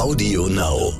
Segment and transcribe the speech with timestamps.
[0.00, 0.94] Audio Now.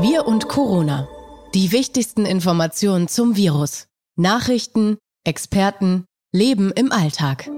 [0.00, 1.06] Wir und Corona.
[1.54, 3.86] Die wichtigsten Informationen zum Virus.
[4.16, 7.48] Nachrichten, Experten, Leben im Alltag.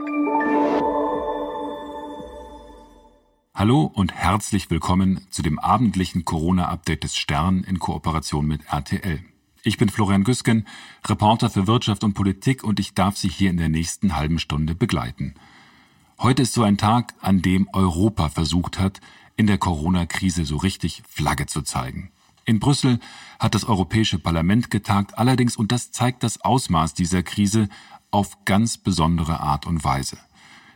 [3.54, 9.20] Hallo und herzlich willkommen zu dem abendlichen Corona-Update des Stern in Kooperation mit RTL.
[9.62, 10.66] Ich bin Florian Güsken,
[11.06, 14.74] Reporter für Wirtschaft und Politik und ich darf Sie hier in der nächsten halben Stunde
[14.74, 15.34] begleiten.
[16.20, 19.00] Heute ist so ein Tag, an dem Europa versucht hat,
[19.36, 22.10] in der Corona-Krise so richtig Flagge zu zeigen.
[22.44, 22.98] In Brüssel
[23.38, 27.68] hat das Europäische Parlament getagt, allerdings, und das zeigt das Ausmaß dieser Krise,
[28.10, 30.18] auf ganz besondere Art und Weise.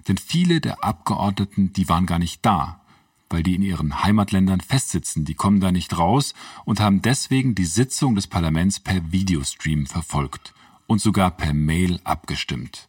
[0.06, 2.80] Denn viele der Abgeordneten, die waren gar nicht da,
[3.28, 7.64] weil die in ihren Heimatländern festsitzen, die kommen da nicht raus und haben deswegen die
[7.64, 10.54] Sitzung des Parlaments per Videostream verfolgt
[10.86, 12.88] und sogar per Mail abgestimmt.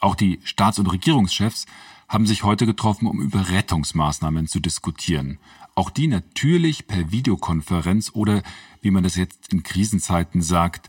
[0.00, 1.66] Auch die Staats- und Regierungschefs
[2.08, 5.38] haben sich heute getroffen, um über Rettungsmaßnahmen zu diskutieren.
[5.74, 8.42] Auch die natürlich per Videokonferenz oder,
[8.80, 10.88] wie man das jetzt in Krisenzeiten sagt,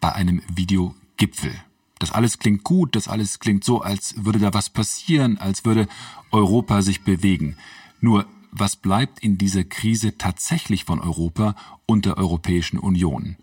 [0.00, 1.54] bei einem Videogipfel.
[1.98, 5.88] Das alles klingt gut, das alles klingt so, als würde da was passieren, als würde
[6.30, 7.56] Europa sich bewegen.
[8.00, 11.54] Nur was bleibt in dieser Krise tatsächlich von Europa
[11.86, 13.36] und der Europäischen Union?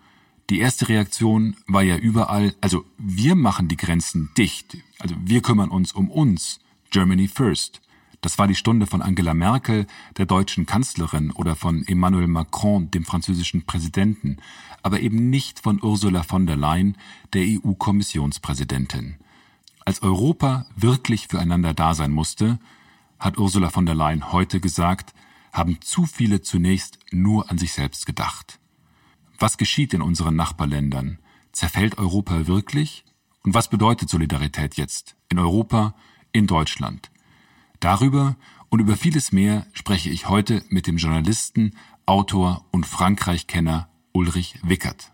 [0.50, 5.69] Die erste Reaktion war ja überall, also wir machen die Grenzen dicht, also wir kümmern
[5.69, 6.59] uns um uns,
[6.92, 7.81] Germany first.
[8.22, 13.06] Das war die Stunde von Angela Merkel, der deutschen Kanzlerin, oder von Emmanuel Macron, dem
[13.06, 14.38] französischen Präsidenten,
[14.83, 16.97] aber eben nicht von Ursula von der Leyen,
[17.33, 19.16] der EU-Kommissionspräsidentin.
[19.86, 22.59] Als Europa wirklich füreinander da sein musste,
[23.19, 25.13] hat Ursula von der Leyen heute gesagt,
[25.53, 28.59] haben zu viele zunächst nur an sich selbst gedacht.
[29.39, 31.19] Was geschieht in unseren Nachbarländern?
[31.53, 33.06] Zerfällt Europa wirklich?
[33.50, 35.95] Und was bedeutet Solidarität jetzt in Europa,
[36.31, 37.09] in Deutschland?
[37.80, 38.36] Darüber
[38.69, 41.75] und über vieles mehr spreche ich heute mit dem Journalisten,
[42.06, 45.11] Autor und Frankreich-Kenner Ulrich Wickert.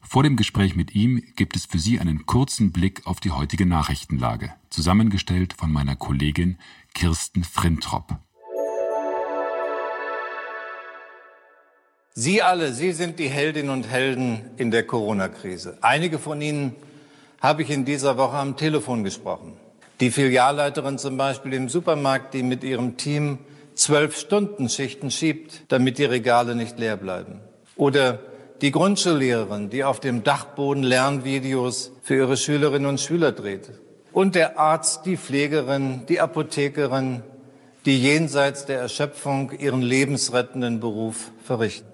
[0.00, 3.64] Vor dem Gespräch mit ihm gibt es für Sie einen kurzen Blick auf die heutige
[3.64, 6.58] Nachrichtenlage, zusammengestellt von meiner Kollegin
[6.94, 8.18] Kirsten Frintrop.
[12.12, 15.78] Sie alle, Sie sind die Heldinnen und Helden in der Corona-Krise.
[15.80, 16.74] Einige von Ihnen
[17.42, 19.56] habe ich in dieser Woche am Telefon gesprochen.
[20.00, 23.38] Die Filialleiterin zum Beispiel im Supermarkt, die mit ihrem Team
[23.74, 27.40] zwölf Stunden Schichten schiebt, damit die Regale nicht leer bleiben.
[27.76, 28.20] Oder
[28.60, 33.70] die Grundschullehrerin, die auf dem Dachboden Lernvideos für ihre Schülerinnen und Schüler dreht.
[34.12, 37.22] Und der Arzt, die Pflegerin, die Apothekerin,
[37.86, 41.91] die jenseits der Erschöpfung ihren lebensrettenden Beruf verrichten.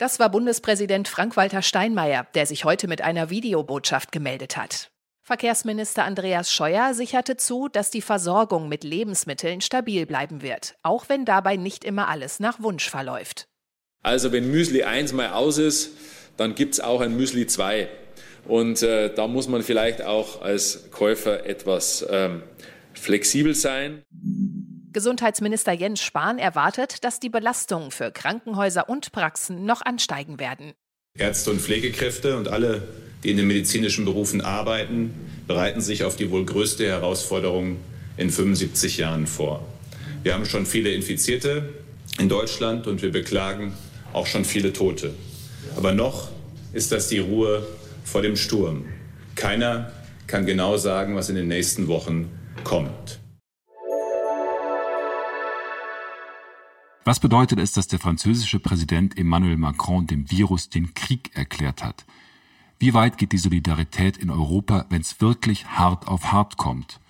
[0.00, 4.90] Das war Bundespräsident Frank-Walter Steinmeier, der sich heute mit einer Videobotschaft gemeldet hat.
[5.22, 11.26] Verkehrsminister Andreas Scheuer sicherte zu, dass die Versorgung mit Lebensmitteln stabil bleiben wird, auch wenn
[11.26, 13.44] dabei nicht immer alles nach Wunsch verläuft.
[14.02, 15.90] Also wenn Müsli 1 mal aus ist,
[16.38, 17.86] dann gibt es auch ein Müsli 2.
[18.48, 22.42] Und äh, da muss man vielleicht auch als Käufer etwas ähm,
[22.94, 24.02] flexibel sein.
[24.92, 30.72] Gesundheitsminister Jens Spahn erwartet, dass die Belastungen für Krankenhäuser und Praxen noch ansteigen werden.
[31.16, 32.88] Ärzte und Pflegekräfte und alle,
[33.22, 35.14] die in den medizinischen Berufen arbeiten,
[35.46, 37.76] bereiten sich auf die wohl größte Herausforderung
[38.16, 39.64] in 75 Jahren vor.
[40.24, 41.72] Wir haben schon viele Infizierte
[42.18, 43.74] in Deutschland und wir beklagen
[44.12, 45.14] auch schon viele Tote.
[45.76, 46.30] Aber noch
[46.72, 47.64] ist das die Ruhe
[48.04, 48.86] vor dem Sturm.
[49.36, 49.92] Keiner
[50.26, 52.28] kann genau sagen, was in den nächsten Wochen
[52.64, 53.20] kommt.
[57.04, 62.04] Was bedeutet es, dass der französische Präsident Emmanuel Macron dem Virus den Krieg erklärt hat?
[62.78, 67.00] Wie weit geht die Solidarität in Europa, wenn es wirklich hart auf hart kommt?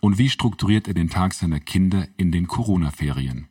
[0.00, 3.48] Und wie strukturiert er den Tag seiner Kinder in den Corona-Ferien?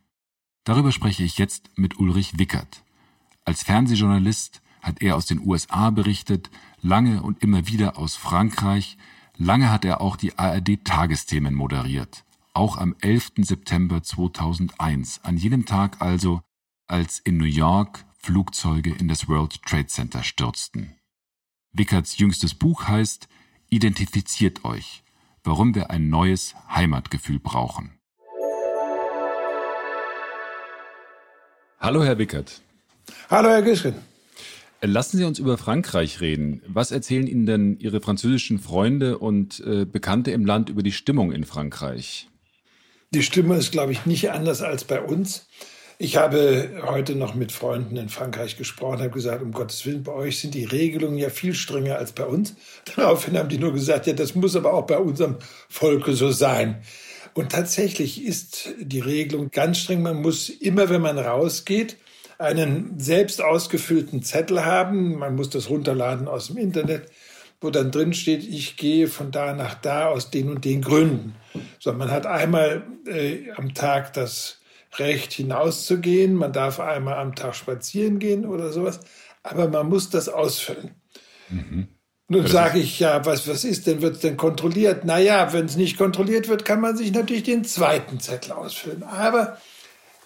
[0.64, 2.84] Darüber spreche ich jetzt mit Ulrich Wickert.
[3.44, 8.96] Als Fernsehjournalist hat er aus den USA berichtet, lange und immer wieder aus Frankreich,
[9.36, 13.32] lange hat er auch die ARD-Tagesthemen moderiert, auch am 11.
[13.38, 16.40] September 2001, an jenem Tag also,
[16.86, 20.96] als in New York Flugzeuge in das World Trade Center stürzten.
[21.72, 23.28] Wickerts jüngstes Buch heißt
[23.68, 25.04] Identifiziert euch,
[25.44, 27.92] warum wir ein neues Heimatgefühl brauchen.
[31.78, 32.60] Hallo, Herr Wickert.
[33.30, 33.94] Hallo, Herr Güschen.
[34.82, 36.62] Lassen Sie uns über Frankreich reden.
[36.66, 41.32] Was erzählen Ihnen denn Ihre französischen Freunde und äh, Bekannte im Land über die Stimmung
[41.32, 42.29] in Frankreich?
[43.12, 45.46] Die Stimmung ist, glaube ich, nicht anders als bei uns.
[45.98, 50.12] Ich habe heute noch mit Freunden in Frankreich gesprochen, habe gesagt, um Gottes Willen, bei
[50.12, 52.54] euch sind die Regelungen ja viel strenger als bei uns.
[52.96, 56.82] Daraufhin haben die nur gesagt, ja, das muss aber auch bei unserem Volke so sein.
[57.34, 60.02] Und tatsächlich ist die Regelung ganz streng.
[60.02, 61.96] Man muss immer, wenn man rausgeht,
[62.38, 65.18] einen selbst ausgefüllten Zettel haben.
[65.18, 67.08] Man muss das runterladen aus dem Internet,
[67.60, 71.34] wo dann drin steht, ich gehe von da nach da aus den und den Gründen.
[71.78, 74.60] So, man hat einmal äh, am Tag das
[74.96, 79.00] Recht hinauszugehen, man darf einmal am Tag spazieren gehen oder sowas,
[79.42, 80.94] aber man muss das ausfüllen.
[81.48, 81.88] Mhm.
[82.32, 85.04] Nun sage ich ja, was, was ist denn, wird es denn kontrolliert?
[85.04, 89.02] Naja, wenn es nicht kontrolliert wird, kann man sich natürlich den zweiten Zettel ausfüllen.
[89.02, 89.58] Aber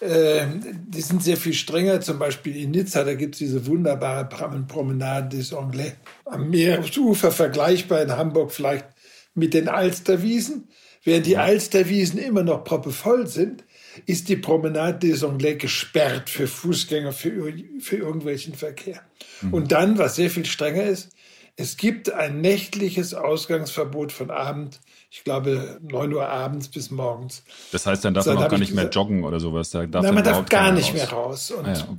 [0.01, 0.45] äh,
[0.87, 2.01] die sind sehr viel strenger.
[2.01, 4.25] Zum Beispiel in Nizza, da gibt es diese wunderbare
[4.67, 5.93] Promenade des Anglais
[6.25, 8.85] am Meeresufer, vergleichbar in Hamburg vielleicht
[9.33, 10.67] mit den Alsterwiesen.
[11.03, 13.63] Während die Alsterwiesen immer noch proppevoll sind,
[14.05, 19.01] ist die Promenade des Anglais gesperrt für Fußgänger, für, für irgendwelchen Verkehr.
[19.41, 19.53] Mhm.
[19.53, 21.11] Und dann, was sehr viel strenger ist,
[21.57, 27.43] es gibt ein nächtliches Ausgangsverbot von Abend, ich glaube 9 Uhr abends bis morgens.
[27.71, 29.69] Das heißt, dann darf man auch gar nicht mehr joggen oder sowas.
[29.69, 30.93] Da darf Nein, man darf gar nicht raus.
[30.93, 31.51] mehr raus.
[31.51, 31.97] Und ah ja.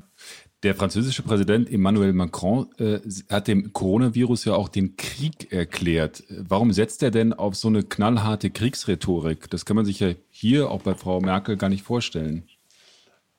[0.63, 6.25] Der französische Präsident Emmanuel Macron äh, hat dem Coronavirus ja auch den Krieg erklärt.
[6.31, 9.51] Warum setzt er denn auf so eine knallharte Kriegsrhetorik?
[9.51, 12.45] Das kann man sich ja hier auch bei Frau Merkel gar nicht vorstellen.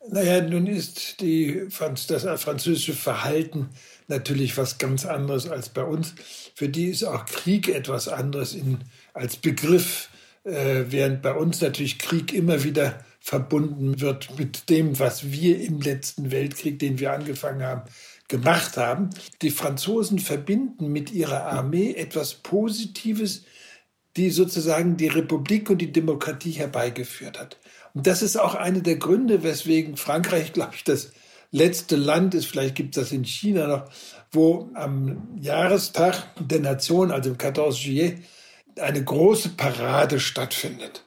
[0.10, 1.68] Naja, nun ist die,
[2.08, 3.69] das französische Verhalten
[4.08, 6.14] natürlich was ganz anderes als bei uns.
[6.56, 8.78] Für die ist auch Krieg etwas anderes in,
[9.14, 10.10] als Begriff,
[10.44, 15.81] äh, während bei uns natürlich Krieg immer wieder verbunden wird mit dem, was wir im
[15.81, 17.81] letzten Weltkrieg, den wir angefangen haben,
[18.29, 19.09] gemacht haben.
[19.41, 23.44] Die Franzosen verbinden mit ihrer Armee etwas Positives,
[24.15, 27.57] die sozusagen die Republik und die Demokratie herbeigeführt hat.
[27.94, 31.12] Und das ist auch einer der Gründe, weswegen Frankreich, glaube ich, das
[31.51, 33.91] letzte Land ist, vielleicht gibt es das in China noch,
[34.31, 37.71] wo am Jahrestag der Nation, also im 14.
[37.71, 38.19] Juillet,
[38.80, 41.03] eine große Parade stattfindet.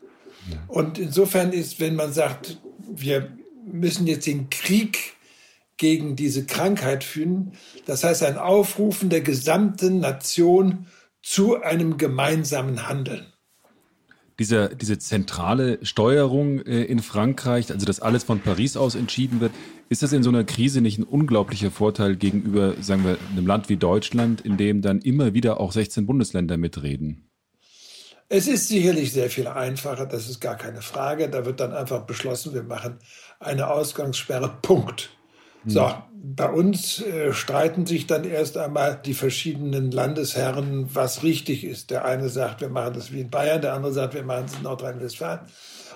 [0.68, 2.58] Und insofern ist, wenn man sagt,
[2.90, 5.14] wir müssen jetzt den Krieg
[5.76, 7.52] gegen diese Krankheit führen,
[7.86, 10.86] das heißt ein Aufrufen der gesamten Nation
[11.22, 13.26] zu einem gemeinsamen Handeln
[14.40, 19.52] diese, diese zentrale Steuerung äh, in Frankreich, also dass alles von Paris aus entschieden wird,
[19.90, 23.68] ist das in so einer Krise nicht ein unglaublicher Vorteil gegenüber, sagen wir, einem Land
[23.68, 27.29] wie Deutschland, in dem dann immer wieder auch 16 Bundesländer mitreden?
[28.32, 31.28] Es ist sicherlich sehr viel einfacher, das ist gar keine Frage.
[31.28, 32.98] Da wird dann einfach beschlossen, wir machen
[33.40, 35.10] eine Ausgangssperre, Punkt.
[35.66, 35.96] So, hm.
[36.36, 41.90] bei uns äh, streiten sich dann erst einmal die verschiedenen Landesherren, was richtig ist.
[41.90, 44.54] Der eine sagt, wir machen das wie in Bayern, der andere sagt, wir machen es
[44.54, 45.40] in Nordrhein-Westfalen.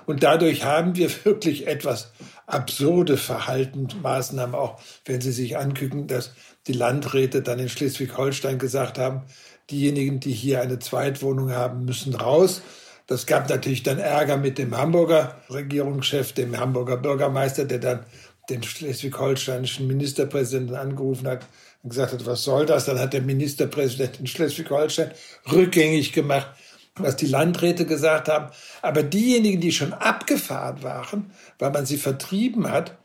[0.04, 2.10] Und dadurch haben wir wirklich etwas
[2.48, 6.32] absurde Verhaltensmaßnahmen, auch wenn Sie sich angucken, dass
[6.66, 9.22] die Landräte dann in Schleswig-Holstein gesagt haben,
[9.70, 12.62] diejenigen, die hier eine Zweitwohnung haben, müssen raus.
[13.06, 18.06] Das gab natürlich dann Ärger mit dem Hamburger Regierungschef, dem Hamburger Bürgermeister, der dann
[18.48, 21.46] den schleswig-holsteinischen Ministerpräsidenten angerufen hat
[21.82, 22.86] und gesagt hat, was soll das?
[22.86, 25.10] Dann hat der Ministerpräsident in Schleswig-Holstein
[25.50, 26.48] rückgängig gemacht,
[26.96, 28.50] was die Landräte gesagt haben.
[28.82, 32.96] Aber diejenigen, die schon abgefahren waren, weil man sie vertrieben hat,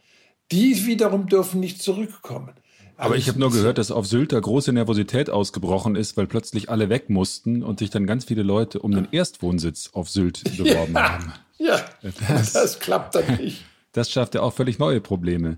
[0.51, 2.53] die wiederum dürfen nicht zurückkommen.
[2.99, 6.69] Aber ich habe nur gehört, dass auf Sylt da große Nervosität ausgebrochen ist, weil plötzlich
[6.69, 10.93] alle weg mussten und sich dann ganz viele Leute um den Erstwohnsitz auf Sylt beworben
[10.93, 11.33] ja, haben.
[11.57, 11.79] Ja,
[12.27, 13.63] das, das klappt dann nicht.
[13.93, 15.57] Das schafft ja auch völlig neue Probleme.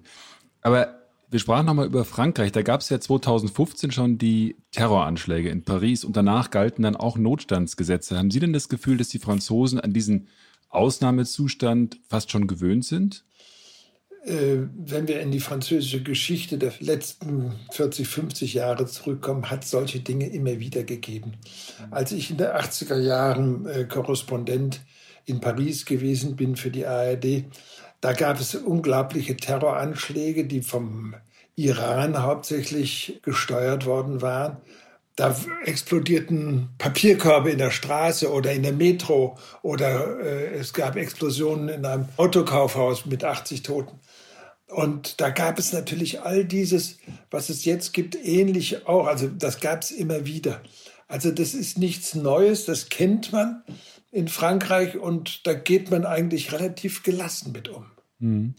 [0.62, 2.52] Aber wir sprachen nochmal über Frankreich.
[2.52, 7.18] Da gab es ja 2015 schon die Terroranschläge in Paris und danach galten dann auch
[7.18, 8.20] Notstandsgesetze.
[8.20, 10.28] Haben Sie denn das Gefühl, dass die Franzosen an diesen
[10.70, 13.26] Ausnahmezustand fast schon gewöhnt sind?
[14.24, 20.00] Äh, wenn wir in die französische Geschichte der letzten 40, 50 Jahre zurückkommen, hat solche
[20.00, 21.34] Dinge immer wieder gegeben.
[21.90, 24.82] Als ich in den 80er Jahren äh, Korrespondent
[25.26, 27.46] in Paris gewesen bin für die ARD,
[28.00, 31.16] da gab es unglaubliche Terroranschläge, die vom
[31.56, 34.58] Iran hauptsächlich gesteuert worden waren.
[35.16, 35.36] Da
[35.66, 41.86] explodierten Papierkörbe in der Straße oder in der Metro oder äh, es gab Explosionen in
[41.86, 44.00] einem Autokaufhaus mit 80 Toten.
[44.72, 46.98] Und da gab es natürlich all dieses,
[47.30, 49.06] was es jetzt gibt, ähnlich auch.
[49.06, 50.62] Also das gab es immer wieder.
[51.08, 53.64] Also das ist nichts Neues, das kennt man
[54.12, 57.86] in Frankreich und da geht man eigentlich relativ gelassen mit um.
[58.20, 58.56] Mhm.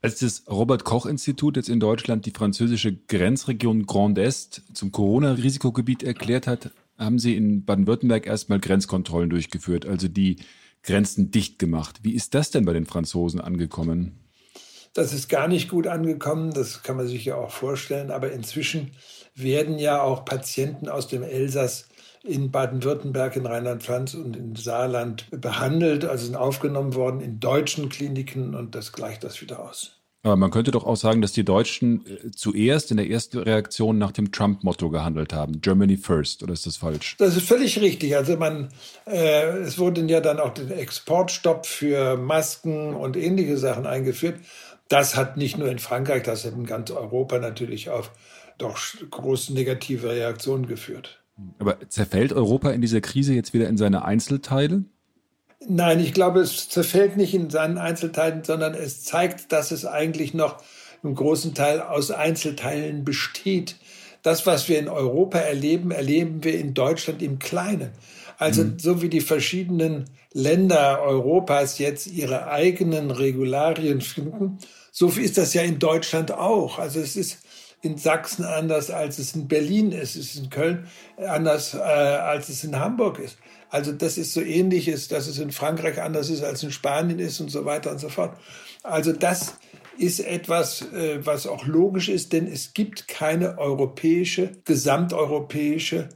[0.00, 6.02] Als das Robert Koch Institut jetzt in Deutschland die französische Grenzregion Grand Est zum Corona-Risikogebiet
[6.02, 10.36] erklärt hat, haben sie in Baden-Württemberg erstmal Grenzkontrollen durchgeführt, also die
[10.82, 12.00] Grenzen dicht gemacht.
[12.02, 14.29] Wie ist das denn bei den Franzosen angekommen?
[14.92, 18.92] Das ist gar nicht gut angekommen, das kann man sich ja auch vorstellen, aber inzwischen
[19.34, 21.86] werden ja auch Patienten aus dem Elsass
[22.22, 28.54] in Baden-Württemberg, in Rheinland-Pfalz und in Saarland behandelt, also sind aufgenommen worden in deutschen Kliniken
[28.54, 30.00] und das gleicht das wieder aus.
[30.22, 33.96] Aber man könnte doch auch sagen, dass die Deutschen äh, zuerst in der ersten Reaktion
[33.96, 35.62] nach dem Trump-Motto gehandelt haben.
[35.62, 37.16] Germany first, oder ist das falsch?
[37.18, 38.14] Das ist völlig richtig.
[38.16, 38.68] Also man,
[39.06, 44.40] äh, es wurden ja dann auch den Exportstopp für Masken und ähnliche Sachen eingeführt.
[44.90, 48.10] Das hat nicht nur in Frankreich, das hat in ganz Europa natürlich auf
[48.58, 48.76] doch
[49.08, 51.22] große negative Reaktionen geführt.
[51.60, 54.84] Aber zerfällt Europa in dieser Krise jetzt wieder in seine Einzelteile?
[55.66, 60.34] Nein, ich glaube, es zerfällt nicht in seinen Einzelteilen, sondern es zeigt, dass es eigentlich
[60.34, 60.60] noch
[61.04, 63.76] im großen Teil aus Einzelteilen besteht.
[64.22, 67.90] Das, was wir in Europa erleben, erleben wir in Deutschland im Kleinen.
[68.38, 68.78] Also mhm.
[68.78, 74.58] so wie die verschiedenen Länder Europas jetzt ihre eigenen Regularien finden,
[74.90, 76.78] so ist das ja in Deutschland auch.
[76.78, 77.38] Also es ist
[77.82, 80.16] in Sachsen anders, als es in Berlin ist.
[80.16, 83.38] Es ist in Köln anders, äh, als es in Hamburg ist.
[83.70, 87.18] Also das ist so ähnlich ist, dass es in Frankreich anders ist als in Spanien
[87.18, 88.36] ist und so weiter und so fort.
[88.82, 89.54] Also das
[89.96, 96.08] ist etwas, äh, was auch logisch ist, denn es gibt keine europäische, gesamteuropäische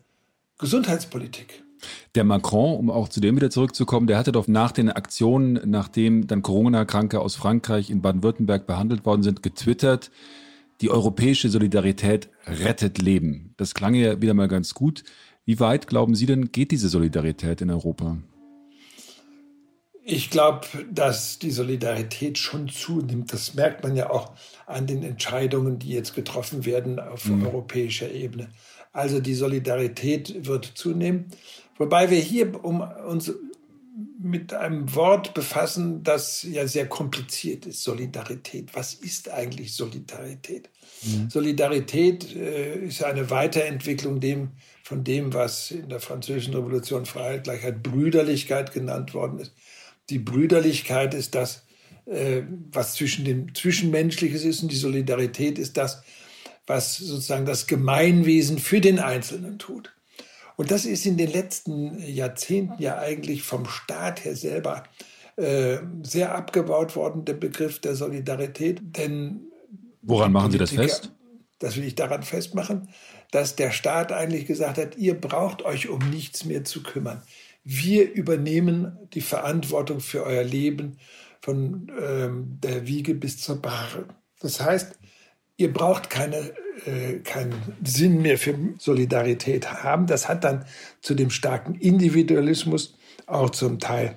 [0.58, 1.63] Gesundheitspolitik.
[2.14, 6.26] Der Macron, um auch zu dem wieder zurückzukommen, der hatte doch nach den Aktionen, nachdem
[6.26, 10.10] dann Corona-Kranke aus Frankreich in Baden-Württemberg behandelt worden sind, getwittert,
[10.80, 13.54] die europäische Solidarität rettet Leben.
[13.56, 15.04] Das klang ja wieder mal ganz gut.
[15.44, 18.18] Wie weit, glauben Sie denn, geht diese Solidarität in Europa?
[20.06, 23.32] Ich glaube, dass die Solidarität schon zunimmt.
[23.32, 24.32] Das merkt man ja auch
[24.66, 27.46] an den Entscheidungen, die jetzt getroffen werden auf mhm.
[27.46, 28.48] europäischer Ebene.
[28.92, 31.26] Also die Solidarität wird zunehmen.
[31.76, 33.32] Wobei wir hier um uns
[34.18, 38.74] mit einem Wort befassen, das ja sehr kompliziert ist, Solidarität.
[38.74, 40.70] Was ist eigentlich Solidarität?
[41.02, 41.30] Mhm.
[41.30, 44.52] Solidarität äh, ist eine Weiterentwicklung dem,
[44.82, 49.52] von dem, was in der französischen Revolution Freiheit, Gleichheit, Brüderlichkeit genannt worden ist.
[50.10, 51.64] Die Brüderlichkeit ist das,
[52.06, 56.02] äh, was zwischen dem Zwischenmenschliches ist und die Solidarität ist das,
[56.66, 59.92] was sozusagen das Gemeinwesen für den Einzelnen tut.
[60.56, 64.84] Und das ist in den letzten Jahrzehnten ja eigentlich vom Staat her selber
[65.36, 68.80] äh, sehr abgebaut worden, der Begriff der Solidarität.
[68.82, 69.40] Denn
[70.02, 71.12] woran machen Sie das fest?
[71.58, 72.88] Das will ich daran festmachen
[73.34, 77.20] dass der Staat eigentlich gesagt hat, ihr braucht euch um nichts mehr zu kümmern.
[77.64, 80.98] Wir übernehmen die Verantwortung für euer Leben
[81.40, 84.06] von ähm, der Wiege bis zur Bahre.
[84.38, 85.00] Das heißt,
[85.56, 86.52] ihr braucht keine,
[86.86, 90.06] äh, keinen Sinn mehr für Solidarität haben.
[90.06, 90.64] Das hat dann
[91.00, 92.96] zu dem starken Individualismus,
[93.26, 94.16] auch zum Teil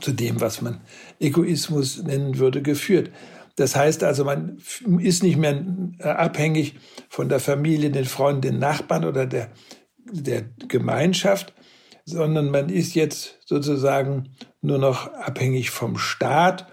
[0.00, 0.80] zu dem, was man
[1.18, 3.10] Egoismus nennen würde, geführt.
[3.56, 4.58] Das heißt also, man
[5.00, 5.64] ist nicht mehr
[5.98, 6.76] äh, abhängig
[7.08, 9.50] von der Familie, den Freunden, den Nachbarn oder der,
[10.04, 11.54] der Gemeinschaft,
[12.04, 14.30] sondern man ist jetzt sozusagen
[14.62, 16.68] nur noch abhängig vom Staat,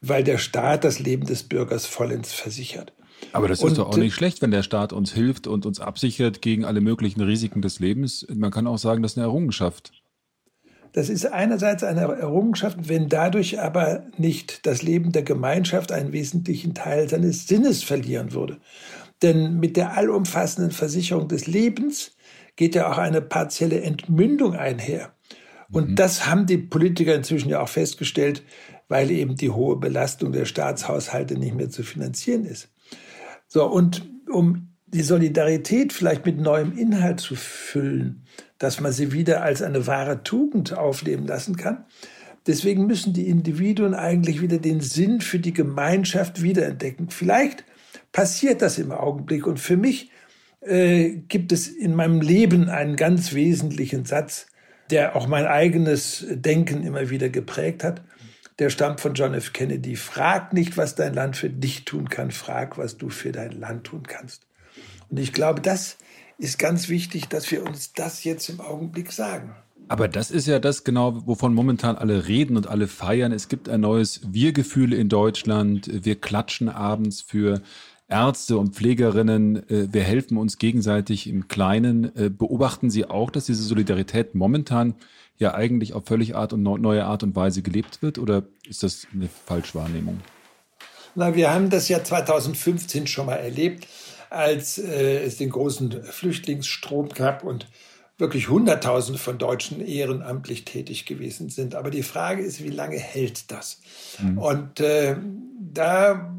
[0.00, 2.92] weil der Staat das Leben des Bürgers vollends versichert.
[3.32, 5.80] Aber das ist und, doch auch nicht schlecht, wenn der Staat uns hilft und uns
[5.80, 8.26] absichert gegen alle möglichen Risiken des Lebens.
[8.34, 9.92] Man kann auch sagen, das ist eine Errungenschaft.
[10.92, 16.72] Das ist einerseits eine Errungenschaft, wenn dadurch aber nicht das Leben der Gemeinschaft einen wesentlichen
[16.72, 18.58] Teil seines Sinnes verlieren würde.
[19.22, 22.12] Denn mit der allumfassenden Versicherung des Lebens
[22.56, 25.12] geht ja auch eine partielle Entmündung einher.
[25.70, 25.94] Und mhm.
[25.96, 28.42] das haben die Politiker inzwischen ja auch festgestellt,
[28.88, 32.68] weil eben die hohe Belastung der Staatshaushalte nicht mehr zu finanzieren ist.
[33.48, 38.22] So, und um die Solidarität vielleicht mit neuem Inhalt zu füllen,
[38.58, 41.84] dass man sie wieder als eine wahre Tugend aufleben lassen kann.
[42.46, 47.10] Deswegen müssen die Individuen eigentlich wieder den Sinn für die Gemeinschaft wiederentdecken.
[47.10, 47.64] Vielleicht
[48.12, 49.46] passiert das im Augenblick.
[49.46, 50.10] Und für mich
[50.60, 54.46] äh, gibt es in meinem Leben einen ganz wesentlichen Satz,
[54.90, 58.02] der auch mein eigenes Denken immer wieder geprägt hat.
[58.58, 59.52] Der stammt von John F.
[59.52, 59.96] Kennedy.
[59.96, 62.30] Frag nicht, was dein Land für dich tun kann.
[62.30, 64.46] Frag, was du für dein Land tun kannst.
[65.10, 65.98] Und ich glaube, das
[66.38, 69.54] ist ganz wichtig, dass wir uns das jetzt im Augenblick sagen.
[69.88, 73.30] Aber das ist ja das genau, wovon momentan alle reden und alle feiern.
[73.30, 75.88] Es gibt ein neues Wir-Gefühl in Deutschland.
[76.04, 77.62] Wir klatschen abends für
[78.08, 79.68] Ärzte und Pflegerinnen.
[79.68, 82.16] Äh, wir helfen uns gegenseitig im Kleinen.
[82.16, 84.94] Äh, beobachten Sie auch, dass diese Solidarität momentan
[85.38, 88.18] ja eigentlich auf völlig Art und neue Art und Weise gelebt wird?
[88.18, 90.20] Oder ist das eine Falschwahrnehmung?
[91.14, 93.86] Na, wir haben das ja 2015 schon mal erlebt
[94.28, 97.68] als äh, es den großen Flüchtlingsstrom gab und
[98.18, 101.74] wirklich Hunderttausende von Deutschen ehrenamtlich tätig gewesen sind.
[101.74, 103.80] Aber die Frage ist, wie lange hält das?
[104.20, 104.38] Mhm.
[104.38, 105.16] Und äh,
[105.60, 106.34] da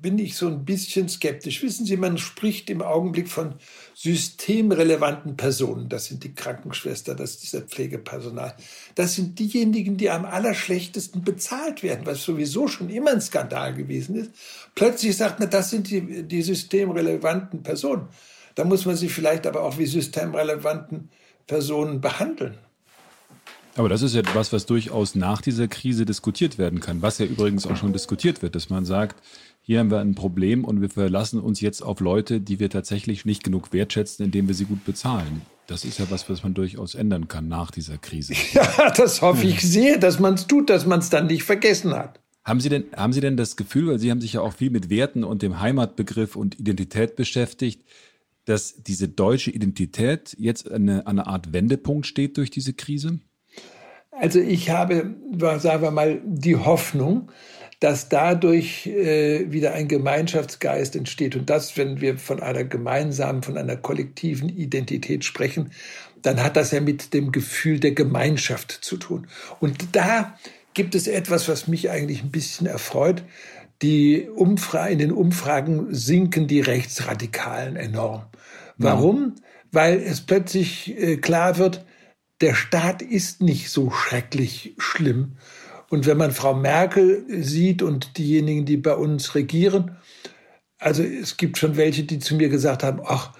[0.00, 1.62] bin ich so ein bisschen skeptisch.
[1.62, 3.54] Wissen Sie, man spricht im Augenblick von
[3.94, 5.88] systemrelevanten Personen.
[5.88, 8.54] Das sind die Krankenschwester, das ist das Pflegepersonal.
[8.94, 14.16] Das sind diejenigen, die am allerschlechtesten bezahlt werden, was sowieso schon immer ein Skandal gewesen
[14.16, 14.30] ist.
[14.74, 18.08] Plötzlich sagt man, das sind die, die systemrelevanten Personen.
[18.54, 21.10] Da muss man sie vielleicht aber auch wie systemrelevanten
[21.46, 22.58] Personen behandeln.
[23.78, 27.26] Aber das ist ja etwas, was durchaus nach dieser Krise diskutiert werden kann, was ja
[27.26, 29.22] übrigens auch schon diskutiert wird, dass man sagt,
[29.60, 33.24] hier haben wir ein Problem und wir verlassen uns jetzt auf Leute, die wir tatsächlich
[33.24, 35.42] nicht genug wertschätzen, indem wir sie gut bezahlen.
[35.68, 38.34] Das ist ja was, was man durchaus ändern kann nach dieser Krise.
[38.52, 41.94] Ja, das hoffe ich sehr, dass man es tut, dass man es dann nicht vergessen
[41.94, 42.18] hat.
[42.44, 44.70] Haben Sie denn, haben Sie denn das Gefühl, weil Sie haben sich ja auch viel
[44.70, 47.86] mit Werten und dem Heimatbegriff und Identität beschäftigt,
[48.44, 53.20] dass diese deutsche Identität jetzt an eine Art Wendepunkt steht durch diese Krise?
[54.20, 55.14] Also ich habe,
[55.58, 57.30] sagen wir mal, die Hoffnung,
[57.80, 61.36] dass dadurch äh, wieder ein Gemeinschaftsgeist entsteht.
[61.36, 65.70] Und das, wenn wir von einer gemeinsamen, von einer kollektiven Identität sprechen,
[66.22, 69.28] dann hat das ja mit dem Gefühl der Gemeinschaft zu tun.
[69.60, 70.36] Und da
[70.74, 73.22] gibt es etwas, was mich eigentlich ein bisschen erfreut.
[73.82, 78.24] Die Umfra in den Umfragen sinken die Rechtsradikalen enorm.
[78.76, 79.34] Warum?
[79.36, 79.42] Ja.
[79.70, 81.84] Weil es plötzlich äh, klar wird,
[82.40, 85.36] der Staat ist nicht so schrecklich schlimm.
[85.90, 89.96] Und wenn man Frau Merkel sieht und diejenigen, die bei uns regieren,
[90.78, 93.32] also es gibt schon welche, die zu mir gesagt haben, ach,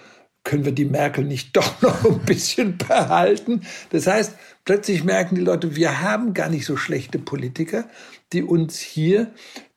[0.43, 3.61] können wir die Merkel nicht doch noch ein bisschen behalten?
[3.91, 7.87] Das heißt, plötzlich merken die Leute, wir haben gar nicht so schlechte Politiker,
[8.33, 9.31] die uns hier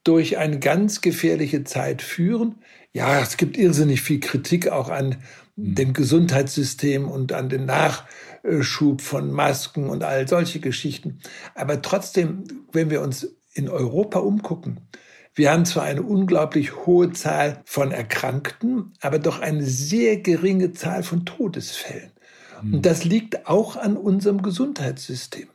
[0.05, 2.57] durch eine ganz gefährliche Zeit führen.
[2.93, 5.17] Ja, es gibt irrsinnig viel Kritik auch an
[5.57, 5.75] hm.
[5.75, 7.67] dem Gesundheitssystem und an den
[8.43, 11.21] Nachschub von Masken und all solche Geschichten.
[11.55, 14.81] Aber trotzdem, wenn wir uns in Europa umgucken,
[15.35, 21.03] wir haben zwar eine unglaublich hohe Zahl von Erkrankten, aber doch eine sehr geringe Zahl
[21.03, 22.11] von Todesfällen.
[22.61, 22.83] Und hm.
[22.83, 25.49] das liegt auch an unserem Gesundheitssystem.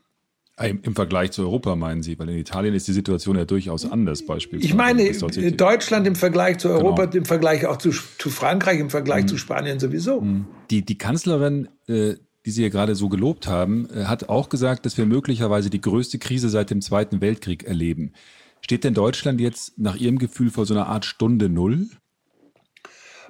[0.59, 4.25] Im Vergleich zu Europa meinen Sie, weil in Italien ist die Situation ja durchaus anders
[4.25, 4.67] beispielsweise.
[4.67, 5.11] Ich meine
[5.51, 7.17] Deutschland im Vergleich zu Europa, genau.
[7.17, 9.27] im Vergleich auch zu, zu, Frankreich, im Vergleich mhm.
[9.27, 10.19] zu Spanien sowieso.
[10.19, 10.47] Mhm.
[10.71, 12.15] Die, die Kanzlerin, äh,
[12.47, 15.81] die Sie ja gerade so gelobt haben, äh, hat auch gesagt, dass wir möglicherweise die
[15.81, 18.13] größte Krise seit dem Zweiten Weltkrieg erleben.
[18.61, 21.89] Steht denn Deutschland jetzt nach Ihrem Gefühl vor so einer Art Stunde Null?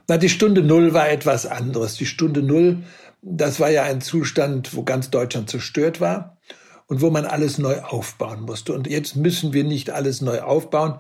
[0.08, 1.96] Na, die Stunde Null war etwas anderes.
[1.96, 2.84] Die Stunde Null,
[3.24, 6.38] das war ja ein Zustand, wo ganz Deutschland zerstört war
[6.86, 8.74] und wo man alles neu aufbauen musste.
[8.74, 11.00] Und jetzt müssen wir nicht alles neu aufbauen.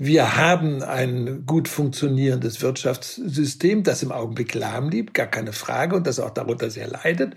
[0.00, 6.06] Wir haben ein gut funktionierendes Wirtschaftssystem, das im Augenblick lahm liegt, gar keine Frage, und
[6.06, 7.34] das auch darunter sehr leidet.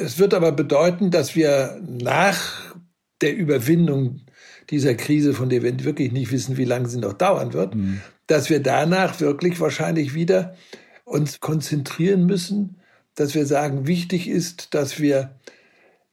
[0.00, 2.74] Es wird aber bedeuten, dass wir nach
[3.20, 4.22] der Überwindung
[4.70, 8.00] dieser Krise, von der wir wirklich nicht wissen, wie lange sie noch dauern wird, mhm.
[8.26, 10.56] dass wir danach wirklich wahrscheinlich wieder
[11.04, 12.80] uns konzentrieren müssen,
[13.14, 15.36] dass wir sagen, wichtig ist, dass wir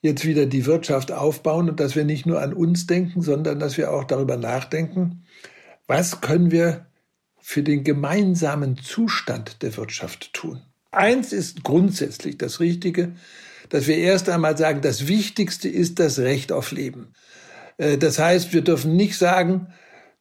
[0.05, 3.77] jetzt wieder die Wirtschaft aufbauen und dass wir nicht nur an uns denken, sondern dass
[3.77, 5.25] wir auch darüber nachdenken,
[5.87, 6.85] was können wir
[7.39, 10.61] für den gemeinsamen Zustand der Wirtschaft tun.
[10.91, 13.11] Eins ist grundsätzlich das Richtige,
[13.69, 17.13] dass wir erst einmal sagen, das Wichtigste ist das Recht auf Leben.
[17.77, 19.67] Äh, das heißt, wir dürfen nicht sagen,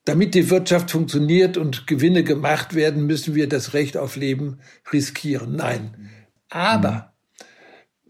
[0.05, 4.59] damit die Wirtschaft funktioniert und Gewinne gemacht werden, müssen wir das Recht auf Leben
[4.93, 5.57] riskieren.
[5.57, 6.11] Nein.
[6.51, 7.14] Aber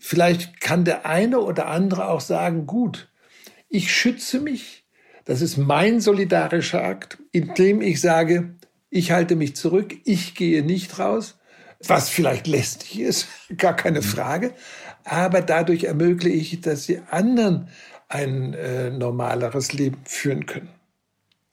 [0.07, 3.09] Vielleicht kann der eine oder andere auch sagen, gut,
[3.71, 4.85] ich schütze mich,
[5.25, 8.55] das ist mein solidarischer Akt, indem ich sage,
[8.91, 11.39] ich halte mich zurück, ich gehe nicht raus,
[11.83, 14.53] was vielleicht lästig ist, gar keine Frage,
[15.05, 17.69] aber dadurch ermögliche ich, dass die anderen
[18.09, 20.69] ein äh, normaleres Leben führen können.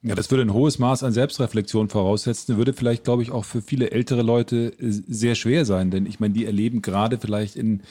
[0.01, 3.61] Ja, das würde ein hohes Maß an Selbstreflexion voraussetzen, würde vielleicht, glaube ich, auch für
[3.61, 7.83] viele ältere Leute äh, sehr schwer sein, denn ich meine, die erleben gerade vielleicht in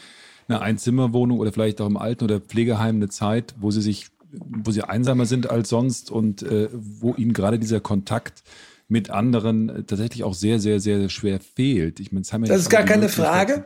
[0.50, 4.70] eine Einzimmerwohnung oder vielleicht auch im Alten- oder Pflegeheim eine Zeit, wo sie sich, wo
[4.70, 8.42] sie einsamer sind als sonst und äh, wo ihnen gerade dieser Kontakt
[8.88, 12.00] mit anderen tatsächlich auch sehr, sehr, sehr schwer fehlt.
[12.00, 13.64] Ich meine, das, haben das ist gar keine Frage.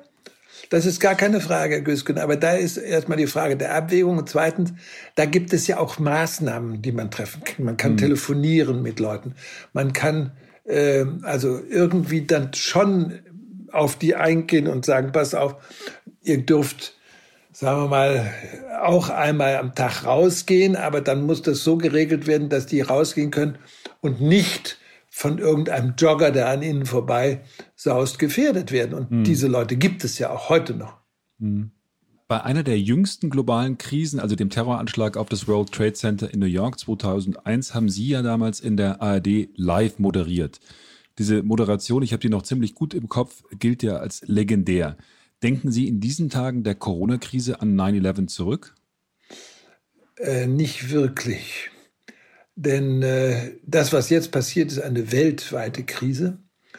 [0.70, 2.18] Das ist gar keine Frage, Güsken.
[2.18, 4.18] Aber da ist erstmal die Frage der Abwägung.
[4.18, 4.72] Und zweitens,
[5.14, 7.64] da gibt es ja auch Maßnahmen, die man treffen kann.
[7.64, 7.98] Man kann hm.
[7.98, 9.34] telefonieren mit Leuten.
[9.72, 10.32] Man kann
[10.64, 13.20] äh, also irgendwie dann schon
[13.72, 15.56] auf die eingehen und sagen, pass auf,
[16.24, 16.94] ihr dürft,
[17.52, 18.34] sagen wir mal,
[18.82, 23.30] auch einmal am Tag rausgehen, aber dann muss das so geregelt werden, dass die rausgehen
[23.30, 23.58] können
[24.00, 27.42] und nicht von irgendeinem Jogger, der an ihnen vorbei
[27.76, 28.94] saust, gefährdet werden.
[28.94, 29.24] Und hm.
[29.24, 30.96] diese Leute gibt es ja auch heute noch.
[31.38, 31.70] Hm.
[32.26, 36.40] Bei einer der jüngsten globalen Krisen, also dem Terroranschlag auf das World Trade Center in
[36.40, 40.58] New York 2001, haben Sie ja damals in der ARD live moderiert.
[41.18, 44.96] Diese Moderation, ich habe die noch ziemlich gut im Kopf, gilt ja als legendär.
[45.44, 48.74] Denken Sie in diesen Tagen der Corona-Krise an 9-11 zurück?
[50.18, 51.70] Äh, nicht wirklich.
[52.56, 56.38] Denn äh, das, was jetzt passiert, ist eine weltweite Krise.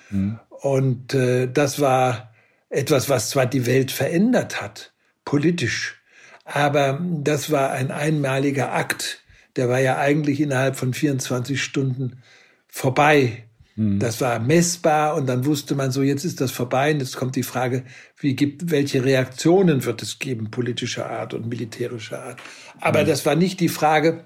[0.10, 0.40] Mhm.
[0.50, 2.34] Und äh, das war
[2.70, 4.94] etwas, was zwar die Welt verändert hat,
[5.26, 6.02] politisch,
[6.44, 9.24] aber das war ein einmaliger Akt.
[9.58, 12.24] Der war ja eigentlich innerhalb von 24 Stunden
[12.68, 13.45] vorbei.
[13.76, 14.00] Mhm.
[14.00, 17.36] Das war messbar und dann wusste man so, jetzt ist das vorbei und jetzt kommt
[17.36, 17.84] die Frage,
[18.18, 22.40] wie gibt, welche Reaktionen wird es geben, politischer Art und militärischer Art.
[22.80, 23.08] Aber mhm.
[23.08, 24.24] das war nicht die Frage,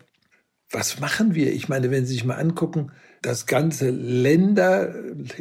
[0.71, 1.51] was machen wir?
[1.51, 2.91] Ich meine, wenn Sie sich mal angucken,
[3.23, 4.93] dass ganze Länder,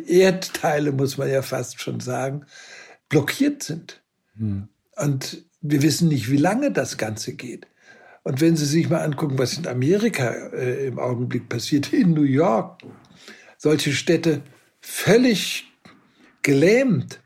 [0.06, 2.46] Erdteile muss man ja fast schon sagen,
[3.10, 4.02] blockiert sind.
[4.36, 4.68] Mhm.
[4.96, 7.66] Und wir wissen nicht, wie lange das Ganze geht.
[8.24, 12.22] Und wenn Sie sich mal angucken, was in Amerika äh, im Augenblick passiert, in New
[12.22, 12.82] York,
[13.58, 14.40] solche Städte
[14.80, 15.66] völlig
[16.42, 17.20] gelähmt.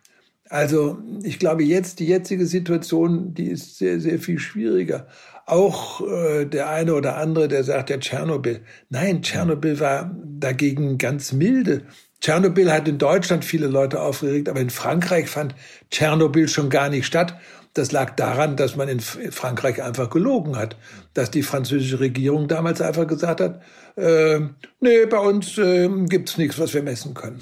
[0.48, 5.06] Also ich glaube jetzt, die jetzige Situation, die ist sehr, sehr viel schwieriger.
[5.46, 8.60] Auch äh, der eine oder andere, der sagt, ja, Tschernobyl.
[8.90, 11.82] Nein, Tschernobyl war dagegen ganz milde.
[12.20, 15.54] Tschernobyl hat in Deutschland viele Leute aufgeregt, aber in Frankreich fand
[15.90, 17.38] Tschernobyl schon gar nicht statt.
[17.74, 20.76] Das lag daran, dass man in Frankreich einfach gelogen hat,
[21.14, 23.62] dass die französische Regierung damals einfach gesagt hat,
[23.96, 24.40] äh,
[24.80, 27.40] nee, bei uns äh, gibt's nichts, was wir messen können.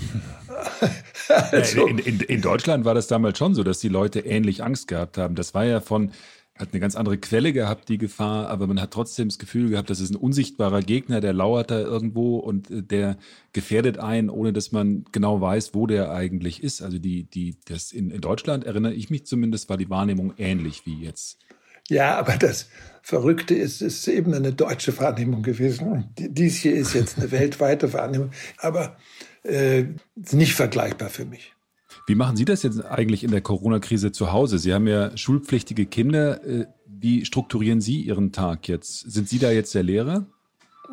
[1.51, 1.87] also.
[1.87, 5.19] in, in, in Deutschland war das damals schon so, dass die Leute ähnlich Angst gehabt
[5.19, 5.35] haben.
[5.35, 6.13] Das war ja von
[6.61, 9.91] hat eine ganz andere Quelle gehabt, die Gefahr, aber man hat trotzdem das Gefühl gehabt,
[9.91, 13.17] das ist ein unsichtbarer Gegner, der lauert da irgendwo und äh, der
[13.53, 16.83] gefährdet einen, ohne dass man genau weiß, wo der eigentlich ist.
[16.83, 20.83] Also die, die, das in, in Deutschland erinnere ich mich zumindest, war die Wahrnehmung ähnlich
[20.85, 21.39] wie jetzt.
[21.89, 22.69] Ja, aber das
[23.03, 26.11] Verrückte ist, es ist eben eine deutsche Wahrnehmung gewesen.
[26.17, 28.97] Dies hier ist jetzt eine weltweite Wahrnehmung, aber
[29.43, 31.53] äh, nicht vergleichbar für mich.
[32.07, 34.59] Wie machen Sie das jetzt eigentlich in der Corona-Krise zu Hause?
[34.59, 36.45] Sie haben ja schulpflichtige Kinder.
[36.45, 39.11] Äh, wie strukturieren Sie Ihren Tag jetzt?
[39.11, 40.27] Sind Sie da jetzt der Lehrer?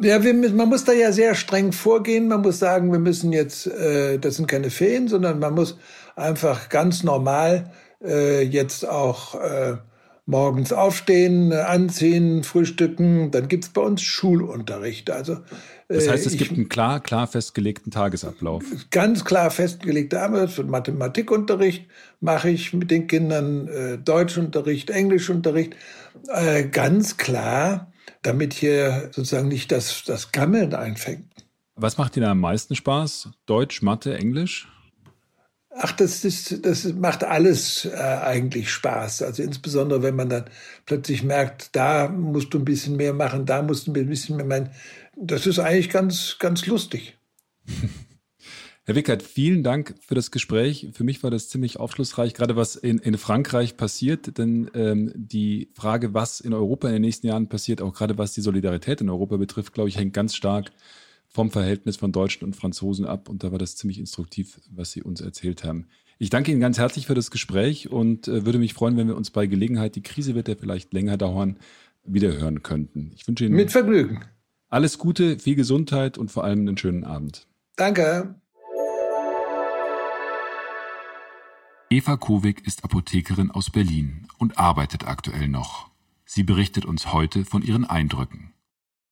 [0.01, 2.27] Ja, wir, man muss da ja sehr streng vorgehen.
[2.27, 5.77] Man muss sagen, wir müssen jetzt, äh, das sind keine Ferien, sondern man muss
[6.15, 7.71] einfach ganz normal
[8.03, 9.77] äh, jetzt auch äh,
[10.27, 13.31] morgens aufstehen, anziehen, frühstücken.
[13.31, 15.09] Dann gibt's bei uns Schulunterricht.
[15.09, 15.37] Also
[15.87, 18.63] das heißt, es ich, gibt einen klar, klar festgelegten Tagesablauf.
[18.91, 20.61] Ganz klar festgelegter Ablauf.
[20.61, 21.85] Mathematikunterricht
[22.19, 25.75] mache ich mit den Kindern, äh, Deutschunterricht, Englischunterricht.
[26.27, 31.31] Äh, ganz klar, damit hier sozusagen nicht das, das Gammeln einfängt.
[31.75, 33.29] Was macht Ihnen am meisten Spaß?
[33.45, 34.67] Deutsch, Mathe, Englisch?
[35.79, 39.21] Ach, das, ist, das macht alles äh, eigentlich Spaß.
[39.21, 40.45] Also insbesondere, wenn man dann
[40.85, 44.45] plötzlich merkt, da musst du ein bisschen mehr machen, da musst du ein bisschen mehr.
[44.45, 44.71] Mein,
[45.15, 47.17] das ist eigentlich ganz, ganz lustig.
[48.85, 50.91] Herr Wickert, vielen Dank für das Gespräch.
[50.93, 54.37] Für mich war das ziemlich aufschlussreich, gerade was in, in Frankreich passiert.
[54.37, 58.31] Denn ähm, die Frage, was in Europa in den nächsten Jahren passiert, auch gerade was
[58.33, 60.71] die Solidarität in Europa betrifft, glaube ich, hängt ganz stark
[61.37, 63.29] vom Verhältnis von Deutschen und Franzosen ab.
[63.29, 65.87] Und da war das ziemlich instruktiv, was Sie uns erzählt haben.
[66.19, 69.15] Ich danke Ihnen ganz herzlich für das Gespräch und äh, würde mich freuen, wenn wir
[69.15, 71.57] uns bei Gelegenheit, die Krise wird ja vielleicht länger dauern,
[72.03, 73.11] wieder hören könnten.
[73.15, 74.19] Ich wünsche Ihnen mit Vergnügen
[74.69, 77.47] alles Gute, viel Gesundheit und vor allem einen schönen Abend.
[77.75, 78.35] Danke.
[81.89, 85.89] Eva Kowik ist Apothekerin aus Berlin und arbeitet aktuell noch.
[86.25, 88.51] Sie berichtet uns heute von ihren Eindrücken.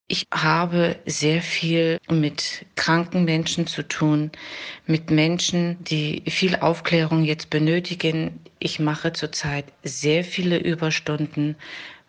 [0.08, 4.32] Ich habe sehr viel mit kranken Menschen zu tun,
[4.86, 8.40] mit Menschen, die viel Aufklärung jetzt benötigen.
[8.60, 11.56] Ich mache zurzeit sehr viele Überstunden,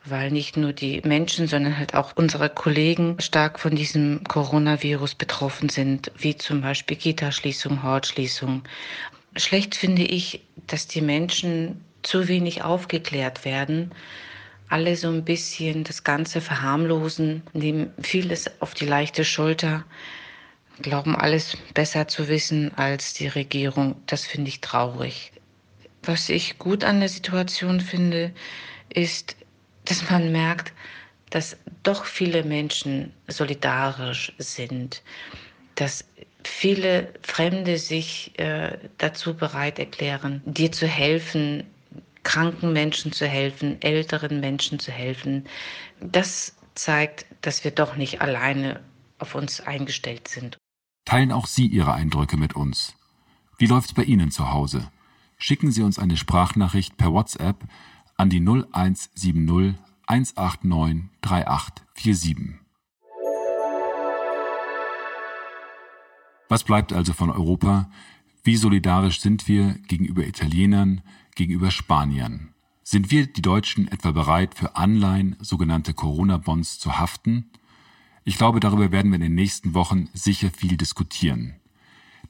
[0.04, 5.70] weil nicht nur die Menschen, sondern halt auch unsere Kollegen stark von diesem Coronavirus betroffen
[5.70, 8.62] sind, wie zum Beispiel Gitterschließung, Hortschließung.
[9.36, 13.90] Schlecht finde ich, dass die Menschen zu wenig aufgeklärt werden
[14.68, 19.84] alle so ein bisschen das Ganze verharmlosen, nehmen vieles auf die leichte Schulter,
[20.82, 23.96] glauben alles besser zu wissen als die Regierung.
[24.06, 25.32] Das finde ich traurig.
[26.02, 28.32] Was ich gut an der Situation finde,
[28.92, 29.36] ist,
[29.84, 30.72] dass man merkt,
[31.30, 35.02] dass doch viele Menschen solidarisch sind,
[35.74, 36.04] dass
[36.44, 41.64] viele Fremde sich äh, dazu bereit erklären, dir zu helfen,
[42.26, 45.44] kranken Menschen zu helfen, älteren Menschen zu helfen.
[46.00, 48.80] Das zeigt, dass wir doch nicht alleine
[49.18, 50.58] auf uns eingestellt sind.
[51.04, 52.96] Teilen auch Sie Ihre Eindrücke mit uns.
[53.58, 54.90] Wie läuft's bei Ihnen zu Hause?
[55.38, 57.62] Schicken Sie uns eine Sprachnachricht per WhatsApp
[58.16, 62.56] an die 0170 189 3847.
[66.48, 67.88] Was bleibt also von Europa?
[68.42, 71.02] Wie solidarisch sind wir gegenüber Italienern,
[71.36, 72.48] gegenüber Spaniern?
[72.82, 77.50] Sind wir, die Deutschen, etwa bereit, für Anleihen, sogenannte Corona-Bonds, zu haften?
[78.24, 81.54] Ich glaube, darüber werden wir in den nächsten Wochen sicher viel diskutieren.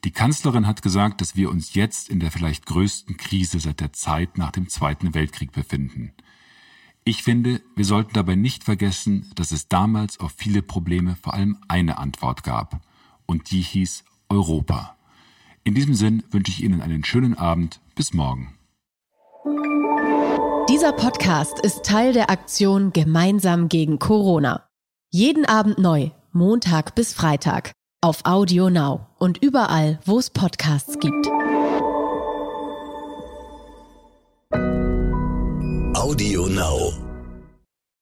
[0.03, 3.93] Die Kanzlerin hat gesagt, dass wir uns jetzt in der vielleicht größten Krise seit der
[3.93, 6.11] Zeit nach dem Zweiten Weltkrieg befinden.
[7.03, 11.57] Ich finde, wir sollten dabei nicht vergessen, dass es damals auf viele Probleme vor allem
[11.67, 12.81] eine Antwort gab.
[13.25, 14.95] Und die hieß Europa.
[15.63, 17.79] In diesem Sinn wünsche ich Ihnen einen schönen Abend.
[17.95, 18.56] Bis morgen.
[20.69, 24.67] Dieser Podcast ist Teil der Aktion Gemeinsam gegen Corona.
[25.09, 31.27] Jeden Abend neu, Montag bis Freitag, auf Audio Now und überall, wo es Podcasts gibt.
[35.95, 37.06] Audio Now.